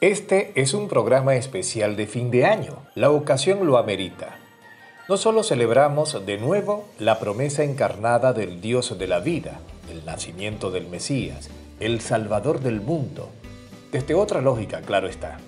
[0.00, 2.86] Este es un programa especial de fin de año.
[2.94, 4.38] La ocasión lo amerita.
[5.08, 9.58] No solo celebramos de nuevo la promesa encarnada del Dios de la vida,
[9.90, 13.28] el nacimiento del Mesías, el Salvador del mundo.
[13.90, 15.38] Desde otra lógica, claro está.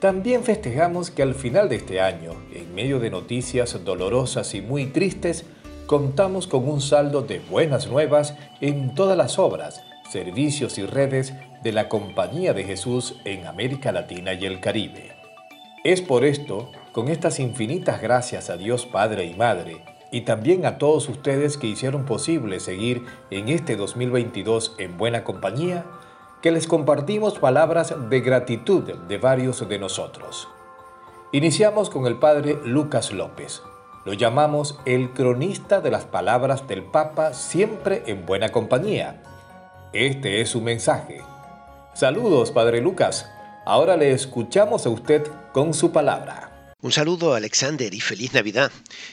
[0.00, 4.86] También festejamos que al final de este año, en medio de noticias dolorosas y muy
[4.86, 5.44] tristes,
[5.86, 11.72] contamos con un saldo de buenas nuevas en todas las obras, servicios y redes de
[11.72, 15.16] la Compañía de Jesús en América Latina y el Caribe.
[15.84, 20.78] Es por esto, con estas infinitas gracias a Dios Padre y Madre, y también a
[20.78, 25.84] todos ustedes que hicieron posible seguir en este 2022 en buena compañía,
[26.42, 30.48] que les compartimos palabras de gratitud de varios de nosotros.
[31.32, 33.62] Iniciamos con el Padre Lucas López.
[34.04, 39.22] Lo llamamos el cronista de las palabras del Papa siempre en buena compañía.
[39.98, 41.22] Este es su mensaje
[41.94, 43.30] Saludos, Padre Lucas.
[43.64, 46.74] Ahora le escuchamos a usted con su palabra.
[46.82, 48.70] Un saludo, Alexander, y feliz Navidad.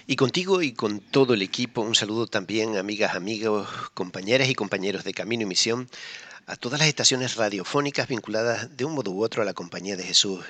[0.07, 5.05] Y contigo y con todo el equipo, un saludo también, amigas, amigos, compañeras y compañeros
[5.05, 5.87] de Camino y Misión,
[6.47, 10.03] a todas las estaciones radiofónicas vinculadas de un modo u otro a la Compañía de
[10.03, 10.43] Jesús.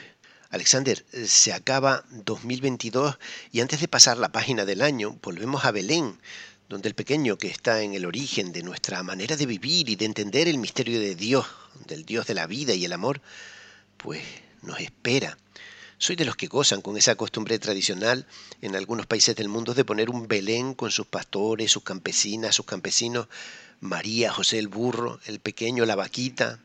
[0.49, 3.19] Alexander, se acaba 2022
[3.51, 6.19] y antes de pasar la página del año, volvemos a Belén,
[6.69, 10.05] donde el pequeño que está en el origen de nuestra manera de vivir y de
[10.05, 11.45] entender el misterio de Dios,
[11.87, 13.21] del Dios de la vida y el amor,
[13.97, 14.23] pues
[14.61, 15.37] nos espera.
[15.97, 18.27] Soy de los que gozan con esa costumbre tradicional
[18.61, 22.65] en algunos países del mundo de poner un Belén con sus pastores, sus campesinas, sus
[22.65, 23.27] campesinos,
[23.79, 26.59] María, José el burro, el pequeño, la vaquita.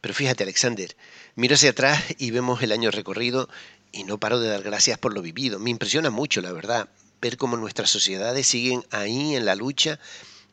[0.00, 0.96] Pero fíjate, Alexander,
[1.34, 3.48] miro hacia atrás y vemos el año recorrido
[3.92, 5.58] y no paro de dar gracias por lo vivido.
[5.58, 6.88] Me impresiona mucho, la verdad,
[7.26, 9.98] ver cómo nuestras sociedades siguen ahí en la lucha,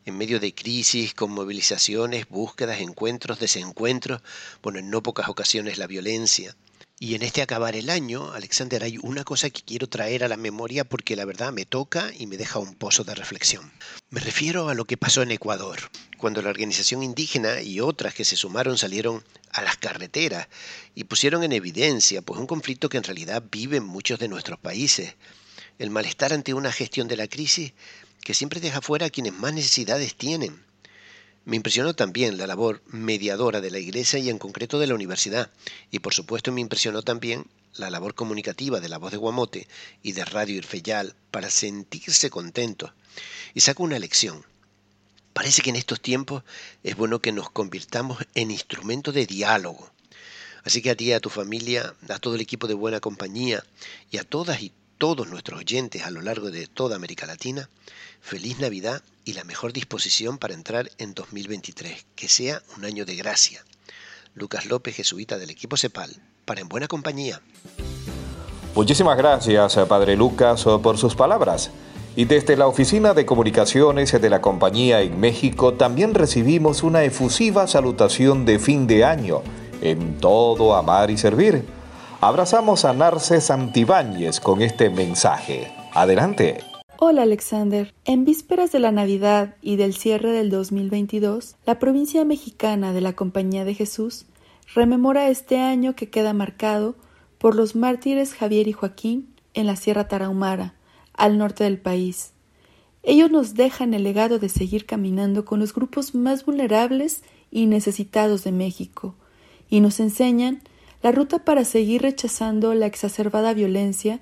[0.06, 4.24] en medio de crisis, con movilizaciones, búsquedas, encuentros, desencuentros,
[4.64, 6.56] bueno, en no pocas ocasiones la violencia.
[7.00, 10.36] Y en este acabar el año, Alexander, hay una cosa que quiero traer a la
[10.36, 13.72] memoria porque la verdad me toca y me deja un pozo de reflexión.
[14.10, 15.78] Me refiero a lo que pasó en Ecuador,
[16.18, 20.48] cuando la organización indígena y otras que se sumaron salieron a las carreteras
[20.96, 25.14] y pusieron en evidencia pues un conflicto que en realidad viven muchos de nuestros países
[25.80, 27.74] el malestar ante una gestión de la crisis
[28.22, 30.64] que siempre deja fuera a quienes más necesidades tienen.
[31.46, 35.52] Me impresionó también la labor mediadora de la Iglesia y en concreto de la universidad.
[35.92, 37.46] Y por supuesto me impresionó también
[37.76, 39.68] la labor comunicativa de la voz de Guamote
[40.02, 42.92] y de Radio Irfeyal para sentirse contentos.
[43.54, 44.46] Y saco una lección.
[45.34, 46.44] Parece que en estos tiempos
[46.84, 49.92] es bueno que nos convirtamos en instrumento de diálogo.
[50.64, 53.66] Así que a ti, a tu familia, a todo el equipo de buena compañía
[54.12, 54.72] y a todas y
[55.04, 57.68] todos nuestros oyentes a lo largo de toda América Latina,
[58.22, 62.06] feliz Navidad y la mejor disposición para entrar en 2023.
[62.16, 63.66] Que sea un año de gracia.
[64.34, 66.16] Lucas López, jesuita del equipo CEPAL,
[66.46, 67.42] para En Buena Compañía.
[68.76, 71.72] Muchísimas gracias, Padre Lucas, por sus palabras.
[72.16, 77.68] Y desde la Oficina de Comunicaciones de la compañía en México también recibimos una efusiva
[77.68, 79.42] salutación de fin de año
[79.82, 81.83] en todo amar y servir
[82.26, 85.74] Abrazamos a Narce Santibáñez con este mensaje.
[85.94, 86.64] Adelante.
[86.98, 87.94] Hola Alexander.
[88.06, 93.12] En vísperas de la Navidad y del cierre del 2022, la provincia mexicana de la
[93.12, 94.26] Compañía de Jesús
[94.74, 96.96] rememora este año que queda marcado
[97.40, 100.76] por los mártires Javier y Joaquín en la Sierra Tarahumara,
[101.14, 102.32] al norte del país.
[103.04, 107.22] Ellos nos dejan el legado de seguir caminando con los grupos más vulnerables
[107.52, 109.14] y necesitados de México,
[109.68, 110.62] y nos enseñan
[111.04, 114.22] la ruta para seguir rechazando la exacerbada violencia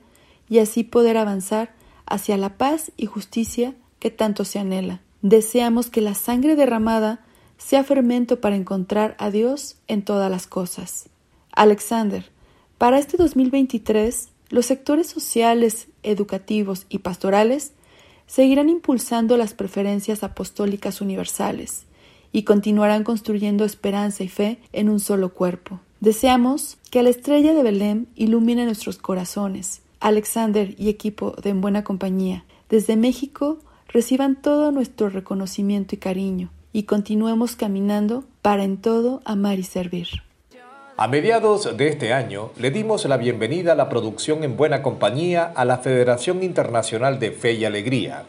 [0.50, 1.74] y así poder avanzar
[2.08, 5.00] hacia la paz y justicia que tanto se anhela.
[5.22, 7.24] Deseamos que la sangre derramada
[7.58, 11.08] sea fermento para encontrar a Dios en todas las cosas.
[11.52, 12.32] Alexander,
[12.80, 17.74] para este 2023, los sectores sociales, educativos y pastorales
[18.26, 21.86] seguirán impulsando las preferencias apostólicas universales
[22.32, 25.80] y continuarán construyendo esperanza y fe en un solo cuerpo.
[26.02, 29.84] Deseamos que la estrella de Belén ilumine nuestros corazones.
[30.00, 36.50] Alexander y equipo de En Buena Compañía, desde México, reciban todo nuestro reconocimiento y cariño.
[36.74, 40.08] y continuemos caminando para en todo amar y servir.
[40.96, 45.52] A mediados de este año le dimos la bienvenida a la producción en buena compañía
[45.54, 48.24] a la Federación Internacional de Fe y Alegría.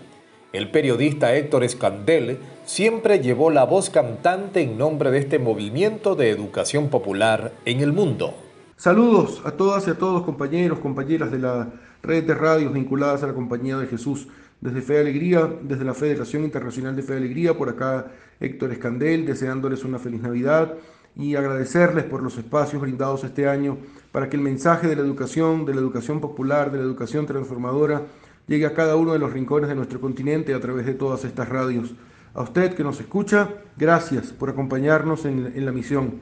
[0.52, 6.28] El periodista Héctor Escandel siempre llevó la voz cantante en nombre de este movimiento de
[6.28, 8.34] educación popular en el mundo.
[8.76, 11.70] Saludos a todas y a todos compañeros, compañeras de la
[12.02, 14.28] red de radios vinculadas a la Compañía de Jesús.
[14.60, 18.08] Desde Fe y Alegría, desde la Federación Internacional de Fe y Alegría, por acá
[18.38, 20.74] Héctor Escandel, deseándoles una feliz Navidad
[21.16, 23.78] y agradecerles por los espacios brindados este año
[24.12, 28.02] para que el mensaje de la educación, de la educación popular, de la educación transformadora,
[28.46, 31.48] llegue a cada uno de los rincones de nuestro continente a través de todas estas
[31.48, 31.94] radios.
[32.34, 36.20] A usted que nos escucha, gracias por acompañarnos en, en la misión.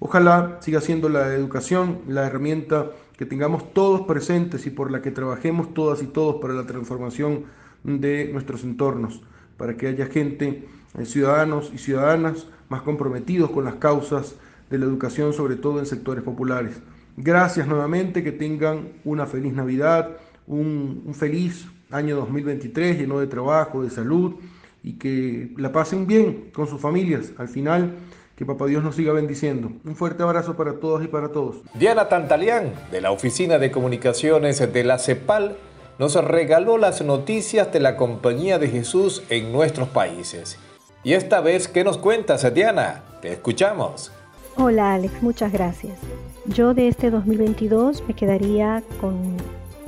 [0.00, 5.10] Ojalá siga siendo la educación la herramienta que tengamos todos presentes y por la que
[5.10, 7.46] trabajemos todas y todos para la transformación
[7.82, 9.22] de nuestros entornos,
[9.56, 14.36] para que haya gente, eh, ciudadanos y ciudadanas, más comprometidos con las causas
[14.70, 16.80] de la educación, sobre todo en sectores populares.
[17.16, 20.16] Gracias nuevamente, que tengan una feliz Navidad,
[20.48, 24.34] un, un feliz año 2023 lleno de trabajo, de salud
[24.82, 27.32] y que la pasen bien con sus familias.
[27.38, 27.94] Al final,
[28.36, 29.72] que Papá Dios nos siga bendiciendo.
[29.84, 31.56] Un fuerte abrazo para todos y para todos.
[31.74, 35.56] Diana Tantalián, de la Oficina de Comunicaciones de la CEPAL,
[35.98, 40.56] nos regaló las noticias de la Compañía de Jesús en nuestros países.
[41.02, 43.02] Y esta vez, ¿qué nos cuentas, Diana?
[43.20, 44.12] Te escuchamos.
[44.54, 45.98] Hola Alex, muchas gracias.
[46.46, 49.36] Yo de este 2022 me quedaría con,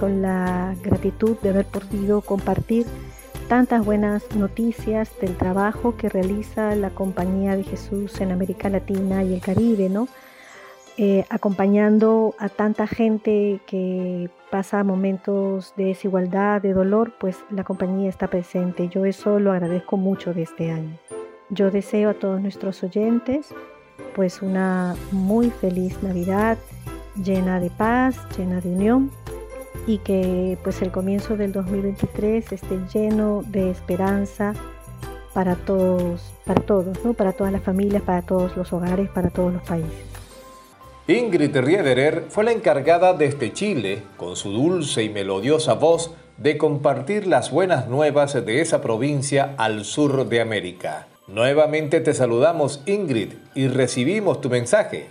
[0.00, 2.87] con la gratitud de haber podido compartir
[3.49, 9.35] tantas buenas noticias del trabajo que realiza la Compañía de Jesús en América Latina y
[9.35, 10.08] el Caribe, ¿no?
[10.97, 18.08] Eh, acompañando a tanta gente que pasa momentos de desigualdad, de dolor, pues la compañía
[18.08, 18.88] está presente.
[18.88, 20.96] Yo eso lo agradezco mucho de este año.
[21.50, 23.55] Yo deseo a todos nuestros oyentes
[24.14, 26.56] pues una muy feliz Navidad
[27.23, 29.11] llena de paz, llena de unión
[29.91, 34.55] y que pues el comienzo del 2023 esté lleno de esperanza
[35.35, 37.13] para todos, para todos, ¿no?
[37.13, 39.91] para todas las familias, para todos los hogares, para todos los países.
[41.09, 47.27] Ingrid Riederer fue la encargada desde Chile, con su dulce y melodiosa voz, de compartir
[47.27, 51.09] las buenas nuevas de esa provincia al sur de América.
[51.27, 55.09] Nuevamente te saludamos Ingrid y recibimos tu mensaje.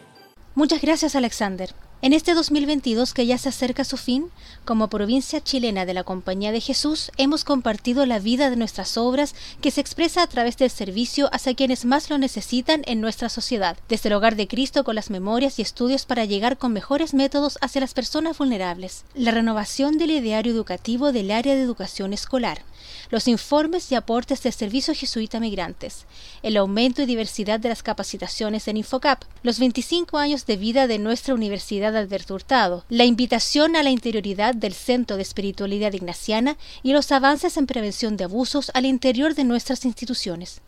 [0.56, 1.70] Muchas gracias Alexander.
[2.02, 4.32] En este 2022 que ya se acerca a su fin,
[4.64, 9.36] como provincia chilena de la Compañía de Jesús, hemos compartido la vida de nuestras obras
[9.60, 13.76] que se expresa a través del servicio hacia quienes más lo necesitan en nuestra sociedad,
[13.90, 17.58] desde el hogar de Cristo con las memorias y estudios para llegar con mejores métodos
[17.60, 22.62] hacia las personas vulnerables, la renovación del ideario educativo del área de educación escolar,
[23.10, 26.06] los informes y aportes del Servicio Jesuita Migrantes,
[26.44, 31.00] el aumento y diversidad de las capacitaciones en Infocap, los 25 años de vida de
[31.00, 36.94] nuestra Universidad Alberto Hurtado, la invitación a la interioridad del Centro de Espiritualidad Ignaciana y
[36.94, 40.62] los avances en prevención de abusos al interior de nuestras instituciones.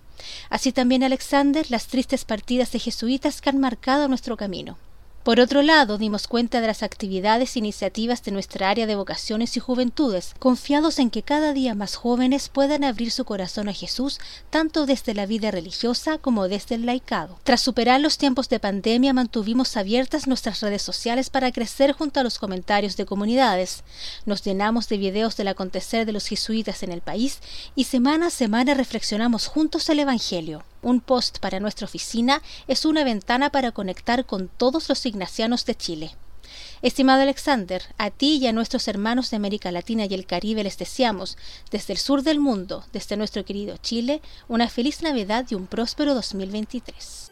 [0.50, 4.78] Así también, Alexander, las tristes partidas de jesuitas que han marcado nuestro camino.
[5.24, 9.56] Por otro lado, dimos cuenta de las actividades e iniciativas de nuestra área de vocaciones
[9.56, 14.20] y juventudes, confiados en que cada día más jóvenes puedan abrir su corazón a Jesús,
[14.50, 17.38] tanto desde la vida religiosa como desde el laicado.
[17.44, 22.24] Tras superar los tiempos de pandemia, mantuvimos abiertas nuestras redes sociales para crecer junto a
[22.24, 23.84] los comentarios de comunidades.
[24.26, 27.42] Nos llenamos de videos del acontecer de los jesuitas en el país
[27.76, 30.64] y semana a semana reflexionamos juntos el Evangelio.
[30.82, 35.76] Un post para nuestra oficina es una ventana para conectar con todos los ignacianos de
[35.76, 36.12] Chile.
[36.82, 40.78] Estimado Alexander, a ti y a nuestros hermanos de América Latina y el Caribe les
[40.80, 41.38] deseamos,
[41.70, 46.16] desde el sur del mundo, desde nuestro querido Chile, una feliz Navidad y un próspero
[46.16, 47.32] 2023.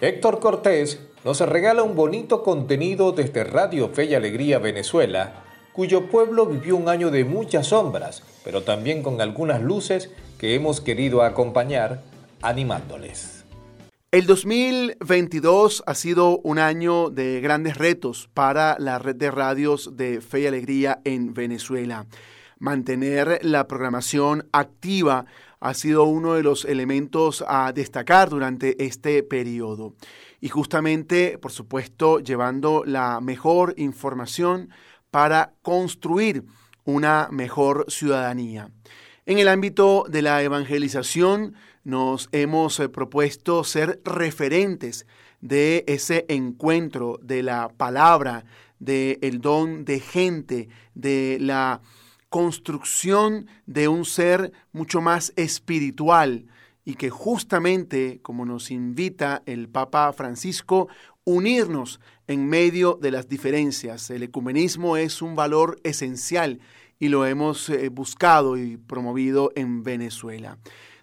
[0.00, 6.46] Héctor Cortés nos regala un bonito contenido desde Radio Fe y Alegría Venezuela, cuyo pueblo
[6.46, 12.02] vivió un año de muchas sombras, pero también con algunas luces que hemos querido acompañar
[12.42, 13.44] animándoles.
[14.10, 20.20] El 2022 ha sido un año de grandes retos para la red de radios de
[20.20, 22.06] Fe y Alegría en Venezuela.
[22.58, 25.24] Mantener la programación activa
[25.60, 29.94] ha sido uno de los elementos a destacar durante este periodo.
[30.40, 34.68] Y justamente, por supuesto, llevando la mejor información
[35.10, 36.44] para construir
[36.84, 38.70] una mejor ciudadanía.
[39.24, 45.06] En el ámbito de la evangelización, nos hemos eh, propuesto ser referentes
[45.40, 48.44] de ese encuentro de la palabra,
[48.80, 51.82] del el don de gente, de la
[52.30, 56.46] construcción de un ser mucho más espiritual
[56.84, 60.88] y que justamente, como nos invita el Papa Francisco,
[61.22, 64.10] unirnos en medio de las diferencias.
[64.10, 66.58] El ecumenismo es un valor esencial
[67.02, 70.58] y lo hemos eh, buscado y promovido en Venezuela.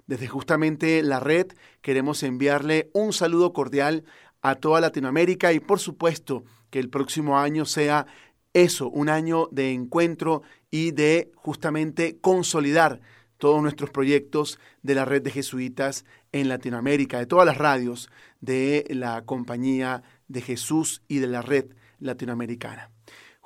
[0.08, 1.48] Desde justamente la red
[1.82, 4.06] queremos enviarle un saludo cordial
[4.41, 8.08] a toda Latinoamérica y por supuesto que el próximo año sea
[8.53, 10.41] eso, un año de encuentro
[10.72, 13.01] y de justamente consolidar
[13.38, 18.86] todos nuestros proyectos de la red de jesuitas en Latinoamérica, de todas las radios de
[18.89, 21.65] la Compañía de Jesús y de la red
[22.00, 22.89] latinoamericana.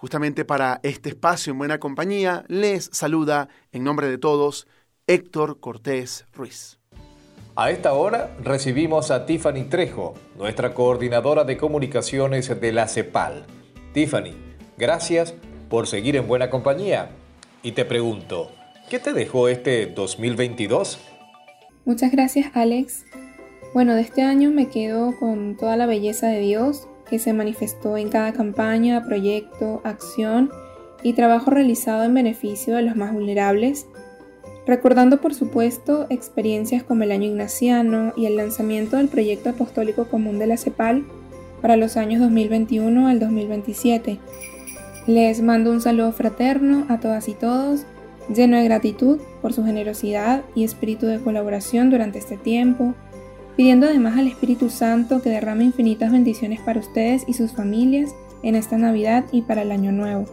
[0.04, 4.68] Justamente para este espacio en buena compañía, les saluda en nombre de todos
[5.08, 6.78] Héctor Cortés Ruiz.
[7.56, 13.46] A esta hora recibimos a Tiffany Trejo, nuestra coordinadora de comunicaciones de la CEPAL.
[13.94, 14.34] Tiffany,
[14.78, 15.36] gracias
[15.70, 17.12] por seguir en buena compañía.
[17.62, 18.52] Y te pregunto,
[18.90, 21.00] ¿qué te dejó este 2022?
[21.86, 23.06] Muchas gracias Alex.
[23.74, 27.98] Bueno, de este año me quedo con toda la belleza de Dios que se manifestó
[27.98, 30.52] en cada campaña, proyecto, acción
[31.04, 33.88] y trabajo realizado en beneficio de los más vulnerables
[34.66, 40.40] recordando por supuesto experiencias como el año ignaciano y el lanzamiento del proyecto apostólico común
[40.40, 41.06] de la CEPAL
[41.62, 44.20] para los años 2021 al 2027.
[45.08, 47.86] Les mando un saludo fraterno a todas y todos,
[48.34, 52.94] lleno de gratitud por su generosidad y espíritu de colaboración durante este tiempo,
[53.56, 58.56] pidiendo además al Espíritu Santo que derrame infinitas bendiciones para ustedes y sus familias en
[58.56, 60.26] esta Navidad y para el Año Nuevo.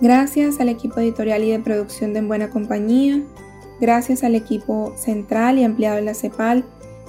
[0.00, 3.22] Gracias al equipo editorial y de producción de En Buena Compañía,
[3.80, 6.64] gracias al equipo central y ampliado de la CEPAL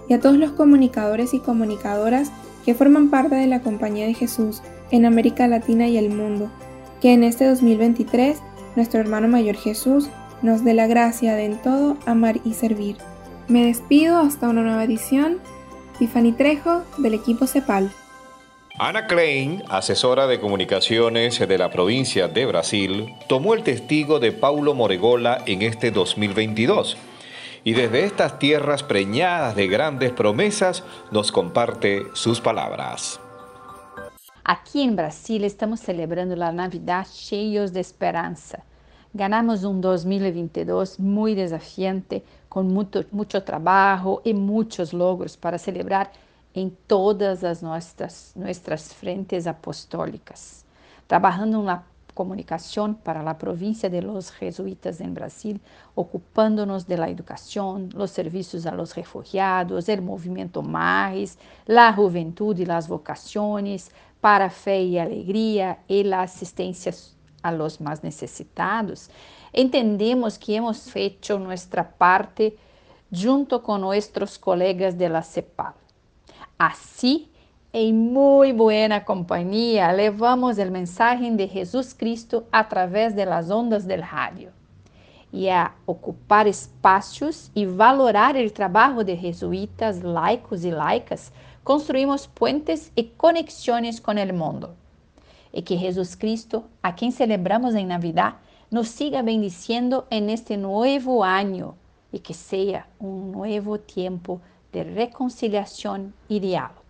[0.08, 2.32] y a todos los comunicadores y comunicadoras
[2.66, 6.50] que forman parte de la Compañía de Jesús en América Latina y el mundo,
[7.02, 8.38] que en este 2023
[8.76, 10.10] nuestro hermano mayor Jesús
[10.42, 12.98] nos dé la gracia de en todo amar y servir.
[13.48, 15.40] Me despido hasta una nueva edición.
[15.98, 17.90] Tiffany Trejo del equipo CEPAL.
[18.78, 24.76] Ana Klein, asesora de comunicaciones de la provincia de Brasil, tomó el testigo de Paulo
[24.76, 26.98] Moregola en este 2022
[27.64, 33.20] y desde estas tierras preñadas de grandes promesas nos comparte sus palabras.
[34.44, 38.64] Aquí en Brasil estamos celebrando la Navidad cheios de esperanza.
[39.14, 46.12] Ganamos un 2022 muy desafiante, con mucho, mucho trabajo y muchos logros para celebrar
[46.54, 50.66] em todas as nossas, nossas frentes apostólicas,
[51.08, 51.84] trabalhando na
[52.14, 55.60] comunicação para a província de los jesuítas em Brasil,
[55.96, 61.38] ocupando-nos de la educação, los serviços a los refugiados, el movimento Mares,
[61.68, 66.92] la juventude e las vocaciones, para fé e alegria e la assistência
[67.48, 69.10] a los mais necessitados,
[69.54, 72.58] entendemos que hemos feito nossa parte
[73.12, 75.76] junto com nossos colegas de la CEPAL.
[76.60, 77.28] Assim,
[77.74, 84.52] em muito boa companhia, levamos o mensagem de Jesus Cristo através das ondas do rádio.
[85.32, 91.32] E a ocupar espaços e valorar o trabalho de jesuítas, laicos e laicas,
[91.64, 94.70] construímos puentes e conexões com o mundo.
[95.58, 98.36] E que Jesus Cristo, a quem celebramos em Navidad,
[98.70, 101.76] nos siga bendiciendo en este novo ano
[102.14, 104.40] e que seja um novo tempo
[104.72, 106.86] de reconciliação e diálogo.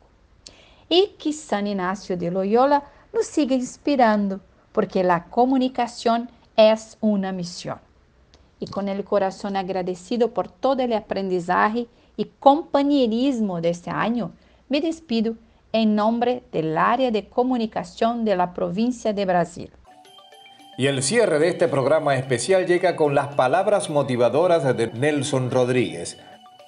[0.89, 2.83] E que San Inácio de Loyola
[3.13, 4.41] nos siga inspirando,
[4.73, 7.79] porque a comunicação é uma missão.
[8.59, 14.33] E com o coração agradecido por todo o aprendizagem e companheirismo deste ano,
[14.69, 15.37] me despido
[15.77, 19.69] em nome do área de comunicação da província de Brasil.
[20.77, 26.17] Y el cierre de este programa especial llega con las palabras motivadoras de Nelson Rodríguez,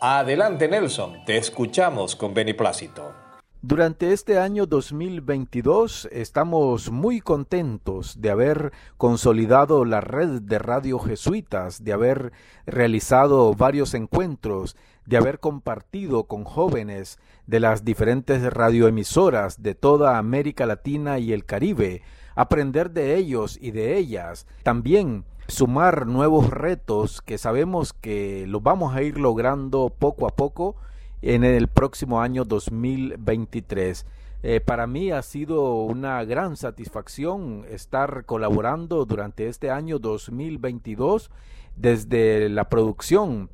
[0.01, 3.28] Adelante Nelson, te escuchamos con beneplácito.
[3.61, 11.83] Durante este año 2022 estamos muy contentos de haber consolidado la red de radio jesuitas,
[11.83, 12.31] de haber
[12.65, 20.65] realizado varios encuentros, de haber compartido con jóvenes de las diferentes radioemisoras de toda América
[20.65, 22.01] Latina y el Caribe,
[22.35, 28.95] aprender de ellos y de ellas, también sumar nuevos retos que sabemos que los vamos
[28.95, 30.77] a ir logrando poco a poco
[31.21, 34.05] en el próximo año 2023.
[34.41, 41.29] Eh, para mí ha sido una gran satisfacción estar colaborando durante este año 2022
[41.75, 43.49] desde la producción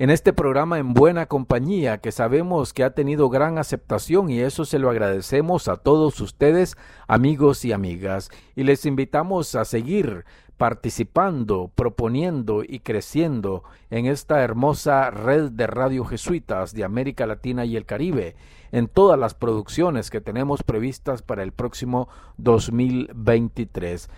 [0.00, 4.64] en este programa en buena compañía que sabemos que ha tenido gran aceptación y eso
[4.64, 10.24] se lo agradecemos a todos ustedes amigos y amigas y les invitamos a seguir
[10.56, 17.76] participando, proponiendo y creciendo en esta hermosa red de radio jesuitas de América Latina y
[17.76, 18.36] el Caribe,
[18.72, 24.08] en todas las producciones que tenemos previstas para el próximo 2023.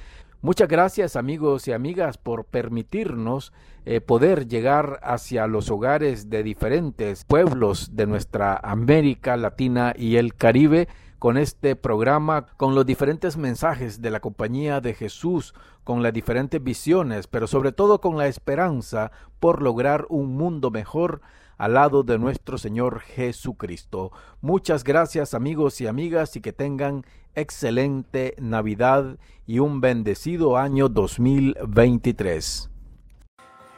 [0.45, 3.53] Muchas gracias amigos y amigas por permitirnos
[3.85, 10.35] eh, poder llegar hacia los hogares de diferentes pueblos de nuestra América Latina y el
[10.35, 10.89] Caribe
[11.21, 16.61] con este programa, con los diferentes mensajes de la compañía de Jesús, con las diferentes
[16.61, 21.21] visiones, pero sobre todo con la esperanza por lograr un mundo mejor
[21.63, 24.11] al lado de nuestro Señor Jesucristo.
[24.41, 29.17] Muchas gracias amigos y amigas y que tengan excelente Navidad
[29.47, 32.69] y un bendecido año 2023.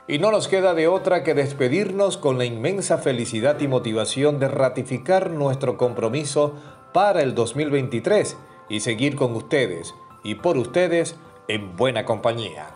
[0.09, 4.49] Y no nos queda de otra que despedirnos con la inmensa felicidad y motivación de
[4.49, 6.55] ratificar nuestro compromiso
[6.95, 8.39] para el 2023
[8.71, 11.17] y seguir con ustedes y por ustedes
[11.49, 12.69] en buena compañía.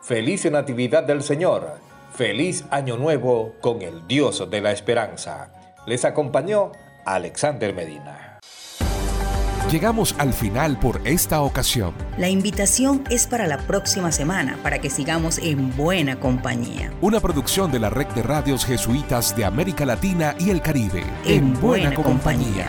[0.00, 1.72] Feliz Natividad del Señor,
[2.14, 5.50] feliz Año Nuevo con el Dios de la Esperanza.
[5.86, 6.72] Les acompañó
[7.04, 8.38] Alexander Medina.
[9.70, 11.94] Llegamos al final por esta ocasión.
[12.16, 16.92] La invitación es para la próxima semana para que sigamos en buena compañía.
[17.00, 21.02] Una producción de la Red de Radios Jesuitas de América Latina y el Caribe.
[21.24, 22.68] En, buena, compañía.